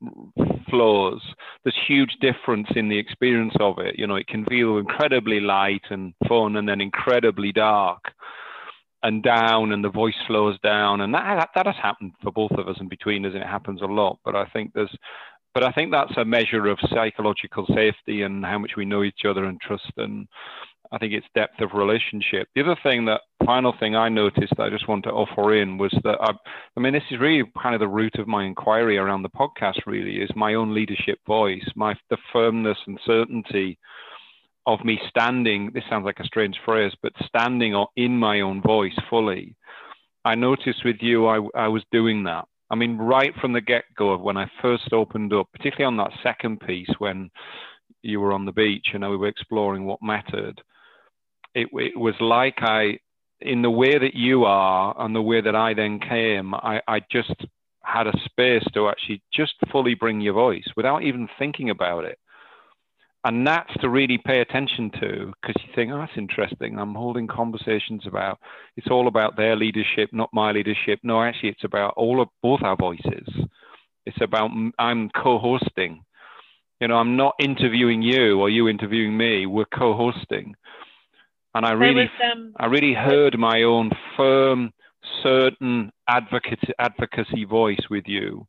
flows, 0.69 1.21
there's 1.63 1.75
huge 1.87 2.15
difference 2.19 2.67
in 2.75 2.89
the 2.89 2.97
experience 2.97 3.53
of 3.59 3.79
it. 3.79 3.97
You 3.97 4.07
know, 4.07 4.15
it 4.15 4.27
can 4.27 4.45
feel 4.45 4.77
incredibly 4.77 5.39
light 5.39 5.83
and 5.89 6.13
fun 6.27 6.55
and 6.57 6.67
then 6.67 6.81
incredibly 6.81 7.51
dark 7.51 8.03
and 9.05 9.21
down 9.21 9.71
and 9.71 9.83
the 9.83 9.89
voice 9.89 10.15
slows 10.25 10.59
down 10.61 11.01
and 11.01 11.13
that 11.13 11.49
that 11.53 11.67
has 11.67 11.75
happened 11.81 12.11
for 12.23 12.31
both 12.31 12.51
of 12.51 12.67
us 12.67 12.77
and 12.79 12.89
between 12.89 13.23
us 13.23 13.33
and 13.33 13.43
it 13.43 13.47
happens 13.47 13.81
a 13.81 13.85
lot 13.85 14.17
but 14.25 14.35
i 14.35 14.45
think 14.45 14.71
there's 14.73 14.93
but 15.53 15.63
i 15.63 15.71
think 15.71 15.91
that's 15.91 16.17
a 16.17 16.25
measure 16.25 16.65
of 16.67 16.79
psychological 16.89 17.67
safety 17.67 18.23
and 18.23 18.43
how 18.43 18.57
much 18.57 18.71
we 18.75 18.83
know 18.83 19.03
each 19.03 19.21
other 19.27 19.45
and 19.45 19.61
trust 19.61 19.91
and 19.97 20.27
I 20.91 20.97
think 20.97 21.13
it's 21.13 21.25
depth 21.35 21.59
of 21.61 21.73
relationship. 21.73 22.47
The 22.55 22.61
other 22.61 22.77
thing 22.83 23.05
that 23.05 23.21
final 23.45 23.73
thing 23.79 23.95
I 23.95 24.09
noticed 24.09 24.53
that 24.57 24.63
I 24.63 24.69
just 24.69 24.87
want 24.87 25.03
to 25.05 25.11
offer 25.11 25.55
in 25.55 25.77
was 25.77 25.93
that 26.03 26.17
I, 26.21 26.31
I 26.75 26.79
mean 26.79 26.93
this 26.93 27.03
is 27.11 27.19
really 27.19 27.43
kind 27.61 27.75
of 27.75 27.79
the 27.79 27.87
root 27.87 28.15
of 28.15 28.27
my 28.27 28.43
inquiry 28.43 28.97
around 28.97 29.23
the 29.23 29.29
podcast. 29.29 29.85
Really, 29.85 30.17
is 30.17 30.29
my 30.35 30.53
own 30.53 30.73
leadership 30.73 31.19
voice, 31.27 31.65
my 31.75 31.95
the 32.09 32.17
firmness 32.31 32.77
and 32.87 32.99
certainty 33.05 33.77
of 34.65 34.83
me 34.83 34.99
standing. 35.09 35.71
This 35.73 35.83
sounds 35.89 36.05
like 36.05 36.19
a 36.19 36.25
strange 36.25 36.57
phrase, 36.65 36.93
but 37.01 37.13
standing 37.25 37.85
in 37.95 38.17
my 38.17 38.41
own 38.41 38.61
voice 38.61 38.97
fully. 39.09 39.55
I 40.23 40.33
noticed 40.33 40.83
with 40.83 40.97
you, 41.01 41.27
I, 41.27 41.39
I 41.55 41.67
was 41.67 41.83
doing 41.91 42.23
that. 42.23 42.45
I 42.71 42.75
mean, 42.75 42.97
right 42.97 43.31
from 43.39 43.53
the 43.53 43.61
get 43.61 43.83
go, 43.95 44.17
when 44.17 44.37
I 44.37 44.49
first 44.61 44.91
opened 44.91 45.33
up, 45.33 45.47
particularly 45.51 45.85
on 45.85 45.97
that 45.97 46.17
second 46.23 46.61
piece 46.61 46.89
when 46.97 47.29
you 48.01 48.19
were 48.19 48.33
on 48.33 48.45
the 48.45 48.51
beach 48.51 48.87
and 48.93 49.07
we 49.07 49.17
were 49.17 49.27
exploring 49.27 49.85
what 49.85 50.01
mattered 50.01 50.61
it, 51.55 51.69
it 51.73 51.97
was 51.97 52.15
like 52.19 52.57
I, 52.59 52.99
in 53.39 53.61
the 53.61 53.71
way 53.71 53.97
that 53.97 54.13
you 54.13 54.43
are 54.43 54.93
and 54.99 55.15
the 55.15 55.21
way 55.21 55.41
that 55.41 55.55
I 55.55 55.73
then 55.73 55.99
came, 55.99 56.53
I, 56.53 56.81
I 56.87 57.01
just 57.11 57.33
had 57.83 58.07
a 58.07 58.19
space 58.25 58.63
to 58.73 58.89
actually 58.89 59.21
just 59.33 59.53
fully 59.71 59.95
bring 59.95 60.19
your 60.19 60.33
voice 60.33 60.67
without 60.75 61.03
even 61.03 61.29
thinking 61.39 61.69
about 61.69 62.03
it. 62.03 62.19
And 63.23 63.47
that's 63.47 63.73
to 63.81 63.89
really 63.89 64.19
pay 64.19 64.41
attention 64.41 64.91
to 64.99 65.33
because 65.41 65.61
you 65.65 65.73
think, 65.73 65.91
oh, 65.91 65.97
that's 65.97 66.11
interesting. 66.15 66.77
I'm 66.77 66.93
holding 66.93 67.25
conversations 67.25 68.03
about 68.05 68.37
it's 68.77 68.87
all 68.91 69.07
about 69.07 69.35
their 69.35 69.55
leadership, 69.55 70.09
not 70.11 70.29
my 70.31 70.51
leadership. 70.51 70.99
No, 71.01 71.23
actually, 71.23 71.49
it's 71.49 71.63
about 71.63 71.95
all 71.97 72.21
of 72.21 72.27
both 72.43 72.61
our 72.61 72.75
voices. 72.75 73.27
It's 74.05 74.21
about 74.21 74.51
I'm 74.77 75.09
co 75.09 75.39
hosting. 75.39 76.03
You 76.79 76.89
know, 76.89 76.97
I'm 76.97 77.17
not 77.17 77.33
interviewing 77.39 78.03
you 78.03 78.39
or 78.39 78.49
you 78.49 78.67
interviewing 78.67 79.17
me. 79.17 79.47
We're 79.47 79.65
co 79.65 79.95
hosting 79.95 80.55
and 81.55 81.65
I 81.65 81.71
really, 81.71 82.03
was, 82.03 82.31
um, 82.33 82.53
I 82.57 82.65
really 82.65 82.93
heard 82.93 83.39
my 83.39 83.63
own 83.63 83.89
firm, 84.17 84.73
certain 85.23 85.91
advocacy, 86.07 86.73
advocacy 86.77 87.45
voice 87.45 87.79
with 87.89 88.03
you. 88.07 88.45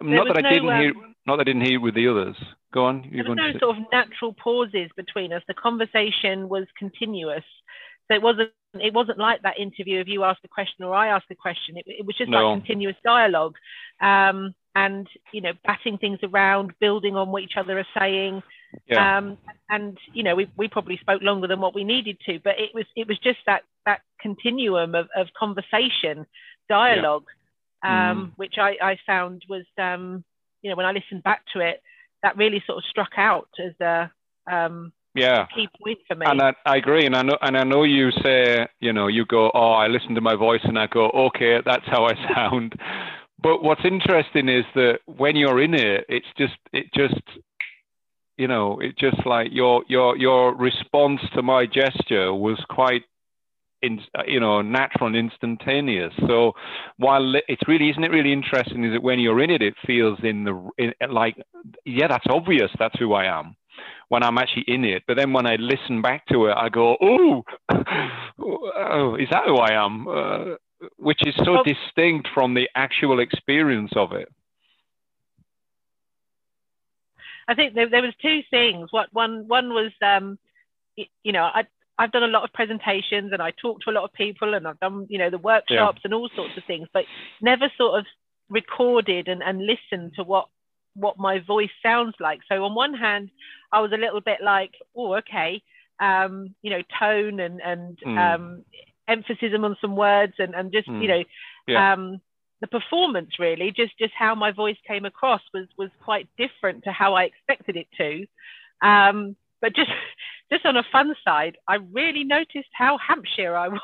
Not 0.00 0.28
that 0.28 0.38
I 0.38 0.40
no, 0.42 0.50
didn't 0.50 0.68
um, 0.68 0.80
hear, 0.80 0.92
not 1.26 1.36
that 1.36 1.42
I 1.42 1.44
didn't 1.44 1.66
hear 1.66 1.80
with 1.80 1.96
the 1.96 2.06
others. 2.06 2.36
Go 2.72 2.84
on. 2.84 3.02
There 3.12 3.24
was 3.24 3.36
no 3.36 3.58
sort 3.58 3.78
of 3.78 3.84
natural 3.92 4.32
pauses 4.32 4.90
between 4.96 5.32
us. 5.32 5.42
The 5.48 5.54
conversation 5.54 6.48
was 6.48 6.66
continuous, 6.78 7.44
so 8.06 8.14
it 8.14 8.22
wasn't. 8.22 8.50
It 8.74 8.94
wasn't 8.94 9.18
like 9.18 9.42
that 9.42 9.58
interview 9.58 10.00
of 10.00 10.08
you 10.08 10.24
ask 10.24 10.38
a 10.44 10.48
question 10.48 10.84
or 10.84 10.94
I 10.94 11.08
ask 11.08 11.24
a 11.30 11.34
question. 11.34 11.76
It, 11.76 11.84
it 11.86 12.06
was 12.06 12.16
just 12.16 12.30
no. 12.30 12.52
like 12.52 12.60
continuous 12.60 12.96
dialogue, 13.04 13.56
um, 14.00 14.54
and 14.76 15.08
you 15.32 15.40
know, 15.40 15.52
batting 15.64 15.98
things 15.98 16.20
around, 16.22 16.72
building 16.80 17.16
on 17.16 17.32
what 17.32 17.42
each 17.42 17.56
other 17.58 17.76
are 17.78 17.86
saying. 17.98 18.42
Yeah. 18.86 19.18
Um, 19.18 19.38
and 19.68 19.98
you 20.12 20.22
know, 20.22 20.34
we, 20.34 20.50
we 20.56 20.68
probably 20.68 20.98
spoke 20.98 21.22
longer 21.22 21.46
than 21.46 21.60
what 21.60 21.74
we 21.74 21.84
needed 21.84 22.18
to, 22.26 22.38
but 22.42 22.54
it 22.58 22.70
was 22.74 22.84
it 22.96 23.08
was 23.08 23.18
just 23.18 23.38
that 23.46 23.62
that 23.86 24.00
continuum 24.20 24.94
of, 24.94 25.08
of 25.16 25.28
conversation, 25.38 26.26
dialogue, 26.68 27.24
yeah. 27.82 28.10
um, 28.10 28.18
mm. 28.18 28.32
which 28.36 28.54
I, 28.58 28.76
I 28.82 28.98
found 29.06 29.44
was 29.48 29.64
um, 29.78 30.24
you 30.62 30.70
know 30.70 30.76
when 30.76 30.86
I 30.86 30.92
listened 30.92 31.22
back 31.22 31.42
to 31.54 31.60
it, 31.60 31.82
that 32.22 32.36
really 32.36 32.62
sort 32.66 32.78
of 32.78 32.84
struck 32.88 33.12
out 33.16 33.48
as 33.64 33.72
a 33.80 34.10
um, 34.50 34.92
yeah 35.14 35.46
key 35.54 35.68
point 35.82 35.98
for 36.08 36.14
me. 36.14 36.26
And 36.26 36.40
I, 36.40 36.54
I 36.66 36.76
agree, 36.76 37.06
and 37.06 37.16
I 37.16 37.22
know 37.22 37.36
and 37.40 37.56
I 37.56 37.64
know 37.64 37.84
you 37.84 38.10
say 38.22 38.66
you 38.80 38.92
know 38.92 39.06
you 39.06 39.24
go 39.26 39.50
oh 39.54 39.72
I 39.72 39.86
listen 39.88 40.14
to 40.14 40.20
my 40.20 40.36
voice 40.36 40.62
and 40.64 40.78
I 40.78 40.86
go 40.86 41.10
okay 41.10 41.58
that's 41.64 41.86
how 41.86 42.06
I 42.06 42.14
sound. 42.34 42.74
But 43.42 43.62
what's 43.62 43.84
interesting 43.84 44.48
is 44.48 44.64
that 44.76 45.00
when 45.06 45.34
you're 45.34 45.60
in 45.60 45.74
it, 45.74 46.04
it's 46.08 46.26
just 46.38 46.54
it 46.72 46.86
just 46.94 47.20
you 48.42 48.48
know, 48.48 48.80
it 48.80 48.98
just 48.98 49.24
like 49.24 49.48
your 49.52 49.84
your 49.86 50.16
your 50.16 50.56
response 50.56 51.20
to 51.34 51.42
my 51.42 51.64
gesture 51.64 52.34
was 52.34 52.58
quite 52.68 53.02
in, 53.82 54.00
you 54.26 54.40
know, 54.40 54.62
natural 54.62 55.06
and 55.06 55.16
instantaneous. 55.16 56.12
So 56.26 56.52
while 56.96 57.34
it's 57.46 57.62
really, 57.68 57.90
isn't 57.90 58.02
it 58.02 58.10
really 58.10 58.32
interesting 58.32 58.84
is 58.84 58.94
that 58.94 59.02
when 59.02 59.20
you're 59.20 59.40
in 59.40 59.50
it, 59.50 59.62
it 59.62 59.74
feels 59.86 60.18
in 60.24 60.42
the, 60.42 60.70
in, 60.76 60.92
like, 61.08 61.36
yeah, 61.84 62.08
that's 62.08 62.26
obvious. 62.28 62.70
That's 62.80 62.98
who 62.98 63.12
I 63.12 63.26
am 63.26 63.54
when 64.08 64.24
I'm 64.24 64.38
actually 64.38 64.64
in 64.66 64.84
it. 64.84 65.04
But 65.06 65.16
then 65.18 65.32
when 65.32 65.46
I 65.46 65.54
listen 65.56 66.02
back 66.02 66.26
to 66.32 66.46
it, 66.46 66.54
I 66.56 66.68
go, 66.68 66.96
oh, 67.00 67.44
oh 67.70 69.14
is 69.14 69.28
that 69.30 69.44
who 69.46 69.56
I 69.56 69.72
am? 69.84 70.08
Uh, 70.08 70.44
which 70.96 71.20
is 71.24 71.34
so 71.44 71.62
distinct 71.64 72.28
from 72.34 72.54
the 72.54 72.68
actual 72.74 73.20
experience 73.20 73.92
of 73.94 74.12
it. 74.12 74.28
I 77.48 77.54
think 77.54 77.74
there, 77.74 77.88
there 77.88 78.02
was 78.02 78.14
two 78.20 78.40
things. 78.50 78.88
What 78.90 79.08
one 79.12 79.48
one 79.48 79.70
was, 79.70 79.92
um, 80.02 80.38
you 80.96 81.32
know, 81.32 81.42
I 81.42 81.64
I've 81.98 82.12
done 82.12 82.22
a 82.22 82.28
lot 82.28 82.44
of 82.44 82.52
presentations 82.52 83.32
and 83.32 83.42
I 83.42 83.50
talk 83.50 83.80
to 83.82 83.90
a 83.90 83.92
lot 83.92 84.04
of 84.04 84.12
people 84.12 84.54
and 84.54 84.66
I've 84.66 84.80
done 84.80 85.06
you 85.08 85.18
know 85.18 85.30
the 85.30 85.38
workshops 85.38 86.00
yeah. 86.02 86.04
and 86.04 86.14
all 86.14 86.28
sorts 86.34 86.56
of 86.56 86.64
things, 86.64 86.88
but 86.92 87.04
never 87.40 87.70
sort 87.76 87.98
of 87.98 88.06
recorded 88.48 89.28
and, 89.28 89.42
and 89.42 89.66
listened 89.66 90.12
to 90.16 90.22
what 90.22 90.48
what 90.94 91.18
my 91.18 91.38
voice 91.40 91.70
sounds 91.82 92.14
like. 92.20 92.40
So 92.48 92.64
on 92.64 92.74
one 92.74 92.94
hand, 92.94 93.30
I 93.72 93.80
was 93.80 93.92
a 93.92 93.96
little 93.96 94.20
bit 94.20 94.38
like, 94.42 94.72
oh, 94.96 95.16
okay, 95.16 95.62
um, 96.00 96.54
you 96.62 96.70
know, 96.70 96.82
tone 96.98 97.40
and 97.40 97.60
and 97.60 97.98
mm. 98.04 98.18
um, 98.18 98.64
emphasis 99.08 99.52
on 99.54 99.76
some 99.80 99.96
words 99.96 100.34
and 100.38 100.54
and 100.54 100.72
just 100.72 100.88
mm. 100.88 101.02
you 101.02 101.08
know, 101.08 101.22
yeah. 101.66 101.92
um, 101.92 102.20
the 102.62 102.68
performance 102.68 103.32
really, 103.40 103.72
just 103.72 103.98
just 103.98 104.14
how 104.16 104.34
my 104.34 104.52
voice 104.52 104.76
came 104.86 105.04
across 105.04 105.42
was 105.52 105.66
was 105.76 105.90
quite 106.02 106.28
different 106.38 106.84
to 106.84 106.92
how 106.92 107.14
I 107.14 107.24
expected 107.24 107.76
it 107.76 107.88
to. 107.98 108.26
Um, 108.88 109.36
but 109.60 109.74
just 109.74 109.90
just 110.52 110.64
on 110.64 110.76
a 110.76 110.84
fun 110.90 111.14
side, 111.24 111.58
I 111.68 111.76
really 111.92 112.24
noticed 112.24 112.70
how 112.72 112.96
Hampshire 112.98 113.56
I 113.56 113.68
was. 113.68 113.80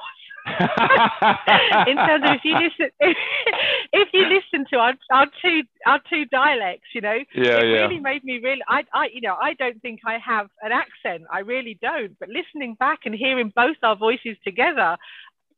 in 0.48 1.96
terms 1.96 2.24
of 2.24 2.36
if 2.36 2.44
you 2.44 2.54
listen 2.54 2.90
if, 3.00 3.16
if 3.92 4.08
you 4.14 4.24
listen 4.28 4.64
to 4.70 4.78
our, 4.78 4.94
our 5.10 5.26
two 5.42 5.60
our 5.84 6.00
two 6.08 6.24
dialects 6.26 6.86
you 6.94 7.02
know 7.02 7.18
yeah, 7.34 7.58
it 7.58 7.68
yeah. 7.68 7.80
really 7.82 8.00
made 8.00 8.24
me 8.24 8.38
really 8.42 8.62
I, 8.66 8.84
I 8.94 9.08
you 9.12 9.20
know 9.20 9.34
I 9.34 9.52
don't 9.54 9.82
think 9.82 10.00
I 10.06 10.16
have 10.24 10.48
an 10.62 10.72
accent 10.72 11.24
I 11.30 11.40
really 11.40 11.78
don't 11.82 12.18
but 12.18 12.30
listening 12.30 12.76
back 12.76 13.00
and 13.04 13.14
hearing 13.14 13.52
both 13.54 13.76
our 13.82 13.94
voices 13.94 14.38
together 14.42 14.96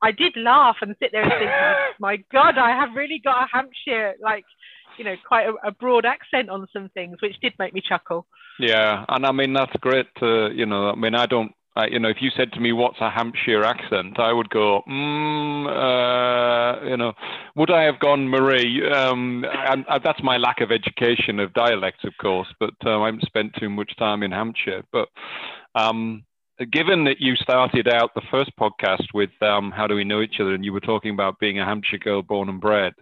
I 0.03 0.13
did 0.13 0.35
laugh 0.37 0.77
and 0.81 0.97
sit 0.99 1.11
there 1.13 1.23
and 1.23 1.33
think, 1.33 1.51
my 2.01 2.17
God, 2.33 2.59
I 2.59 2.71
have 2.71 2.95
really 2.95 3.21
got 3.23 3.45
a 3.45 3.47
Hampshire, 3.53 4.15
like, 4.23 4.45
you 4.99 5.05
know, 5.05 5.15
quite 5.27 5.47
a, 5.47 5.69
a, 5.69 5.71
broad 5.71 6.05
accent 6.05 6.51
on 6.51 6.67
some 6.73 6.89
things, 6.91 7.19
which 7.23 7.37
did 7.41 7.53
make 7.59 7.73
me 7.73 7.83
chuckle. 7.87 8.27
Yeah, 8.59 9.05
and 9.09 9.25
I 9.25 9.33
mean 9.33 9.53
that's 9.55 9.73
great. 9.81 10.07
To, 10.19 10.51
you 10.55 10.67
know, 10.67 10.91
I 10.91 10.95
mean 10.95 11.15
I 11.15 11.27
don't, 11.27 11.53
uh, 11.77 11.87
you 11.91 11.99
know, 11.99 12.09
if 12.09 12.19
you 12.21 12.31
said 12.37 12.53
to 12.53 12.61
me 12.61 12.73
what's 12.73 13.01
a 13.01 13.09
Hampshire 13.09 13.65
accent, 13.65 14.19
I 14.19 14.33
would 14.33 14.51
go, 14.51 14.83
mm, 14.89 15.67
uh, 15.67 16.85
you 16.85 16.97
know, 16.97 17.13
would 17.57 17.71
I 17.71 17.85
have 17.85 18.01
gone 18.01 18.29
Marie? 18.29 18.83
Um, 18.91 19.45
that's 20.05 20.23
my 20.23 20.37
lack 20.37 20.61
of 20.61 20.71
education 20.71 21.39
of 21.39 21.55
dialects, 21.55 22.05
of 22.05 22.13
course, 22.21 22.49
but 22.59 22.75
uh, 22.85 23.01
I 23.01 23.07
haven't 23.07 23.25
spent 23.25 23.55
too 23.59 23.71
much 23.71 23.93
time 23.99 24.23
in 24.23 24.33
Hampshire, 24.33 24.83
but. 24.93 25.09
Um, 25.77 26.25
given 26.73 27.05
that 27.05 27.21
you 27.21 27.37
started 27.37 27.89
out 27.89 28.15
the 28.15 28.23
first 28.31 28.51
podcast 28.59 29.05
with 29.15 29.31
um, 29.43 29.71
How 29.71 29.87
Do 29.87 29.95
We 29.95 30.05
Know 30.05 30.21
Each 30.21 30.41
Other, 30.41 30.55
and 30.55 30.65
you 30.65 30.73
were 30.73 30.81
talking 30.81 31.13
about 31.13 31.39
being 31.39 31.59
a 31.59 31.65
Hampshire 31.65 31.99
girl 31.99 32.23
born 32.23 32.49
and 32.49 32.61
bred, 32.61 32.93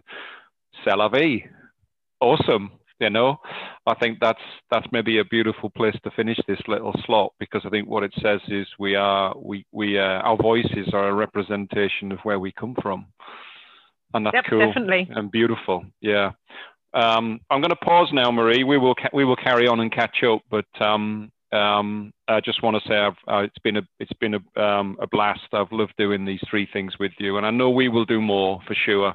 c'est 0.85 0.97
la 0.97 1.09
vie. 1.09 1.45
Awesome. 2.21 2.71
You 3.01 3.11
know, 3.11 3.37
I 3.87 3.95
think 3.95 4.19
that's 4.21 4.41
that's 4.73 4.87
maybe 4.91 5.21
a 5.21 5.25
beautiful 5.25 5.71
place 5.71 5.95
to 6.03 6.11
finish 6.11 6.37
this 6.49 6.59
little 6.67 6.93
slot 7.07 7.33
because 7.39 7.63
I 7.65 7.69
think 7.69 7.89
what 7.89 8.03
it 8.03 8.13
says 8.21 8.41
is 8.49 8.67
we 8.77 8.97
are 8.97 9.33
we 9.39 9.65
we 9.71 9.99
uh, 9.99 10.03
our 10.03 10.37
voices 10.37 10.89
are 10.93 11.09
a 11.09 11.15
representation 11.15 12.11
of 12.11 12.19
where 12.25 12.41
we 12.41 12.51
come 12.51 12.75
from, 12.83 13.07
and 14.15 14.27
that's 14.27 14.35
yep, 14.35 14.45
cool 14.51 14.67
definitely. 14.67 15.09
and 15.15 15.31
beautiful. 15.31 15.85
Yeah. 16.01 16.33
Um, 16.93 17.41
I'm 17.51 17.61
going 17.61 17.71
to 17.71 17.77
pause 17.77 18.09
now, 18.13 18.33
Marie. 18.33 18.65
We 18.65 18.79
will 18.79 18.97
ca- 18.97 19.11
we 19.13 19.25
will 19.25 19.37
carry 19.37 19.69
on 19.69 19.79
and 19.79 19.93
catch 19.93 20.25
up, 20.25 20.41
but 20.51 20.67
um, 20.81 21.31
um, 21.53 22.13
I 22.29 22.41
just 22.41 22.63
want 22.63 22.77
to 22.77 22.89
say 22.89 22.95
uh, 22.97 23.39
it's 23.39 23.59
been 23.59 23.79
a 23.79 23.83
it's 23.99 24.13
been 24.15 24.35
a, 24.35 24.61
um, 24.61 24.99
a 25.01 25.07
blast. 25.07 25.41
I've 25.53 25.73
loved 25.73 25.95
doing 25.97 26.25
these 26.25 26.43
three 26.51 26.69
things 26.73 26.99
with 26.99 27.13
you, 27.19 27.39
and 27.39 27.47
I 27.47 27.51
know 27.51 27.71
we 27.71 27.89
will 27.89 28.05
do 28.05 28.21
more 28.21 28.61
for 28.67 28.75
sure. 28.75 29.15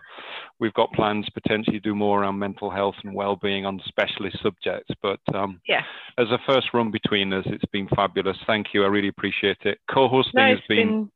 We've 0.60 0.74
got 0.74 0.92
plans 0.94 1.28
potentially 1.34 1.80
to 1.80 1.90
do 1.90 1.96
more 1.96 2.22
around 2.22 2.40
mental 2.40 2.72
health 2.72 2.96
and 3.04 3.14
well-being 3.14 3.66
on 3.66 3.80
specialist 3.88 4.38
subjects. 4.42 4.94
But 5.02 5.20
um, 5.34 5.62
yeah, 5.68 5.82
as 6.18 6.28
a 6.30 6.40
first 6.48 6.68
run 6.74 6.90
between 6.90 7.34
us, 7.34 7.46
it's 7.48 7.66
been 7.66 7.88
fabulous. 7.96 8.38
Thank 8.48 8.68
you. 8.74 8.84
I 8.84 8.88
really 8.88 9.10
appreciate 9.10 9.58
it. 9.66 9.78
Co-hosting 9.94 10.32
no, 10.36 10.50
has 10.50 10.60
been, 10.68 10.88
been 10.88 11.12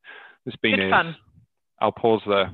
it's 0.46 0.56
been 0.56 0.90
fun. 0.90 1.16
I'll 1.80 1.92
pause 1.92 2.22
there. 2.26 2.50